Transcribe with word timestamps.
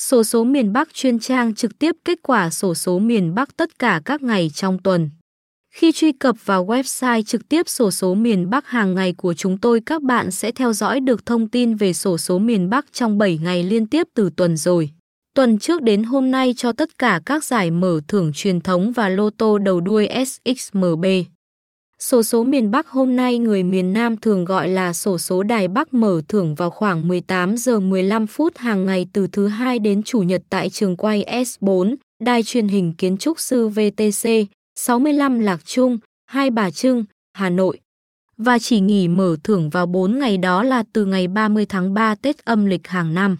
Sổ 0.00 0.24
số 0.24 0.44
miền 0.44 0.72
Bắc 0.72 0.94
chuyên 0.94 1.18
trang 1.18 1.54
trực 1.54 1.78
tiếp 1.78 1.96
kết 2.04 2.18
quả 2.22 2.50
sổ 2.50 2.74
số 2.74 2.98
miền 2.98 3.34
Bắc 3.34 3.56
tất 3.56 3.78
cả 3.78 4.00
các 4.04 4.22
ngày 4.22 4.50
trong 4.54 4.78
tuần. 4.82 5.10
Khi 5.74 5.92
truy 5.92 6.12
cập 6.12 6.36
vào 6.44 6.66
website 6.66 7.22
trực 7.22 7.48
tiếp 7.48 7.68
sổ 7.68 7.90
số 7.90 8.14
miền 8.14 8.50
Bắc 8.50 8.66
hàng 8.66 8.94
ngày 8.94 9.14
của 9.16 9.34
chúng 9.34 9.58
tôi, 9.58 9.80
các 9.86 10.02
bạn 10.02 10.30
sẽ 10.30 10.52
theo 10.52 10.72
dõi 10.72 11.00
được 11.00 11.26
thông 11.26 11.48
tin 11.48 11.74
về 11.74 11.92
sổ 11.92 12.18
số 12.18 12.38
miền 12.38 12.70
Bắc 12.70 12.92
trong 12.92 13.18
7 13.18 13.38
ngày 13.38 13.62
liên 13.62 13.86
tiếp 13.86 14.06
từ 14.14 14.30
tuần 14.36 14.56
rồi. 14.56 14.90
Tuần 15.34 15.58
trước 15.58 15.82
đến 15.82 16.02
hôm 16.02 16.30
nay 16.30 16.54
cho 16.56 16.72
tất 16.72 16.98
cả 16.98 17.20
các 17.26 17.44
giải 17.44 17.70
mở 17.70 18.00
thưởng 18.08 18.32
truyền 18.34 18.60
thống 18.60 18.92
và 18.92 19.08
lô 19.08 19.30
tô 19.30 19.58
đầu 19.58 19.80
đuôi 19.80 20.08
SXMB. 20.26 21.04
Sổ 22.00 22.22
số 22.22 22.44
miền 22.44 22.70
Bắc 22.70 22.88
hôm 22.88 23.16
nay 23.16 23.38
người 23.38 23.62
miền 23.62 23.92
Nam 23.92 24.16
thường 24.16 24.44
gọi 24.44 24.68
là 24.68 24.92
sổ 24.92 25.18
số 25.18 25.42
Đài 25.42 25.68
Bắc 25.68 25.94
mở 25.94 26.22
thưởng 26.28 26.54
vào 26.54 26.70
khoảng 26.70 27.08
18 27.08 27.56
giờ 27.56 27.80
15 27.80 28.26
phút 28.26 28.56
hàng 28.56 28.86
ngày 28.86 29.06
từ 29.12 29.26
thứ 29.26 29.48
hai 29.48 29.78
đến 29.78 30.02
chủ 30.02 30.22
nhật 30.22 30.42
tại 30.50 30.70
trường 30.70 30.96
quay 30.96 31.24
S4, 31.44 31.94
đài 32.22 32.42
truyền 32.42 32.68
hình 32.68 32.92
kiến 32.92 33.16
trúc 33.16 33.40
sư 33.40 33.68
VTC, 33.68 34.28
65 34.78 35.40
Lạc 35.40 35.64
Trung, 35.64 35.98
Hai 36.26 36.50
Bà 36.50 36.70
Trưng, 36.70 37.04
Hà 37.32 37.50
Nội. 37.50 37.78
Và 38.36 38.58
chỉ 38.58 38.80
nghỉ 38.80 39.08
mở 39.08 39.36
thưởng 39.44 39.70
vào 39.70 39.86
4 39.86 40.18
ngày 40.18 40.38
đó 40.38 40.62
là 40.62 40.84
từ 40.92 41.04
ngày 41.04 41.28
30 41.28 41.66
tháng 41.66 41.94
3 41.94 42.14
Tết 42.14 42.44
âm 42.44 42.66
lịch 42.66 42.88
hàng 42.88 43.14
năm. 43.14 43.36